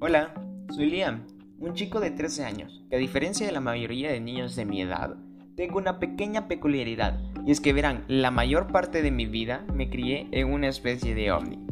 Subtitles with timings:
[0.00, 0.32] Hola,
[0.70, 1.26] soy Liam,
[1.58, 4.80] un chico de 13 años, que a diferencia de la mayoría de niños de mi
[4.80, 5.16] edad,
[5.56, 9.90] tengo una pequeña peculiaridad, y es que verán, la mayor parte de mi vida me
[9.90, 11.66] crié en una especie de ovni.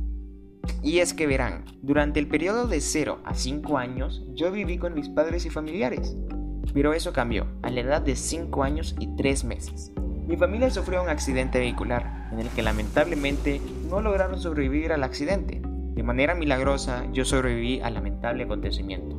[0.82, 4.94] Y es que verán, durante el periodo de 0 a 5 años, yo viví con
[4.94, 6.16] mis padres y familiares,
[6.74, 9.92] pero eso cambió a la edad de 5 años y 3 meses.
[10.26, 15.62] Mi familia sufrió un accidente vehicular, en el que lamentablemente no lograron sobrevivir al accidente,
[15.96, 19.16] de manera milagrosa, yo sobreviví al lamentable acontecimiento.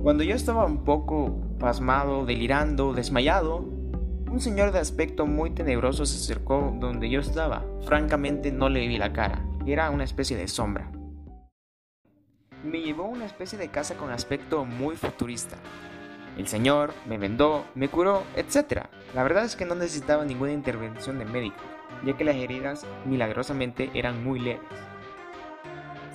[0.00, 3.58] Cuando yo estaba un poco pasmado, delirando, desmayado,
[4.30, 7.64] un señor de aspecto muy tenebroso se acercó donde yo estaba.
[7.86, 10.92] Francamente no le vi la cara, era una especie de sombra.
[12.62, 15.56] Me llevó a una especie de casa con aspecto muy futurista.
[16.38, 18.84] El señor me vendó, me curó, etc.
[19.12, 21.62] La verdad es que no necesitaba ninguna intervención de médico,
[22.04, 24.60] ya que las heridas milagrosamente eran muy leves.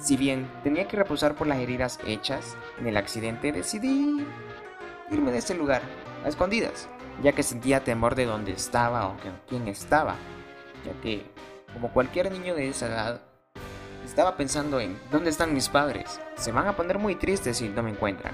[0.02, 4.26] Si bien tenía que reposar por las heridas hechas en el accidente, decidí
[5.12, 5.84] irme de ese lugar,
[6.26, 6.90] a escondidas,
[7.22, 10.16] ya que sentía temor de dónde estaba o con quién estaba,
[10.84, 11.24] ya que,
[11.72, 13.22] como cualquier niño de esa edad,
[14.04, 16.20] estaba pensando en ¿dónde están mis padres?
[16.36, 18.34] Se van a poner muy tristes si no me encuentran.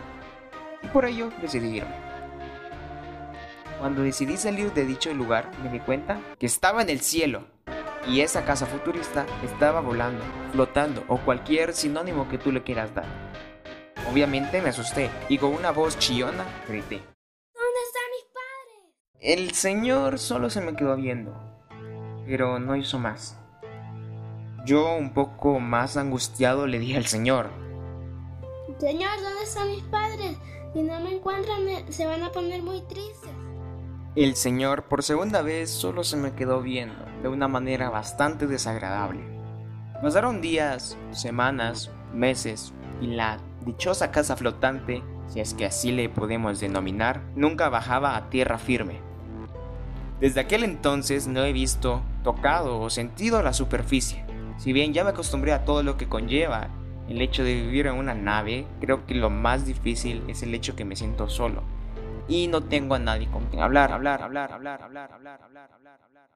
[0.83, 1.95] Y por ello decidí irme.
[3.77, 7.56] Cuando decidí salir de dicho lugar, me di cuenta que estaba en el cielo
[8.07, 13.05] y esa casa futurista estaba volando, flotando o cualquier sinónimo que tú le quieras dar.
[14.11, 17.01] Obviamente me asusté y con una voz chillona grité.
[17.53, 19.19] ¿Dónde están mis padres?
[19.19, 21.33] El señor solo se me quedó viendo,
[22.25, 23.37] pero no hizo más.
[24.65, 27.49] Yo, un poco más angustiado, le dije al señor.
[28.79, 30.37] Señor, ¿dónde están mis padres?
[30.73, 33.31] Si no me encuentran, se van a poner muy tristes.
[34.17, 39.19] El señor por segunda vez solo se me quedó viendo de una manera bastante desagradable.
[40.01, 46.59] Pasaron días, semanas, meses y la dichosa casa flotante, si es que así le podemos
[46.59, 49.01] denominar, nunca bajaba a tierra firme.
[50.19, 54.25] Desde aquel entonces no he visto, tocado o sentido la superficie.
[54.57, 56.69] Si bien ya me acostumbré a todo lo que conlleva
[57.07, 60.75] el hecho de vivir en una nave, creo que lo más difícil es el hecho
[60.75, 61.61] que me siento solo
[62.27, 65.99] y no tengo a nadie con quien hablar, hablar, hablar, hablar, hablar, hablar, hablar, hablar,
[66.03, 66.27] hablar.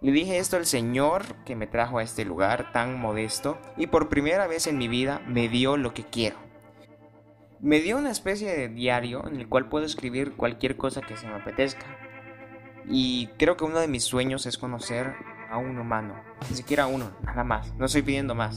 [0.00, 4.08] Le dije esto al Señor que me trajo a este lugar tan modesto y por
[4.08, 6.36] primera vez en mi vida me dio lo que quiero.
[7.60, 11.28] Me dio una especie de diario en el cual puedo escribir cualquier cosa que se
[11.28, 11.86] me apetezca.
[12.88, 15.14] Y creo que uno de mis sueños es conocer
[15.48, 16.20] a un humano,
[16.50, 18.56] ni siquiera uno, nada más, no estoy pidiendo más.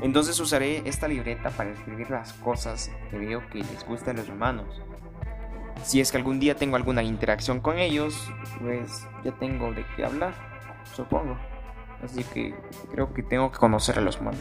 [0.00, 4.28] Entonces usaré esta libreta para escribir las cosas que veo que les gustan a los
[4.28, 4.80] humanos
[5.82, 8.30] si es que algún día tengo alguna interacción con ellos,
[8.60, 10.34] pues ya tengo de qué hablar,
[10.94, 11.36] supongo.
[12.02, 12.54] Así que
[12.92, 14.40] creo que tengo que conocer a los humanos.